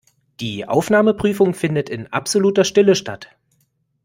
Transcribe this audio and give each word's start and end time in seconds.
Die 0.39 0.67
Aufnahmeprüfung 0.67 1.53
findet 1.53 1.87
in 1.87 2.07
absoluter 2.11 2.63
Stille 2.63 2.95
statt. 2.95 3.37